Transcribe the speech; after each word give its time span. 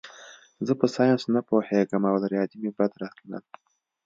زه 0.65 0.73
په 0.79 0.85
ساینس 0.95 1.23
نه 1.35 1.41
پوهېږم 1.49 2.03
او 2.09 2.15
له 2.21 2.27
ریاضي 2.33 2.57
مې 2.61 2.71
بد 2.77 2.91
راتلل 3.01 3.43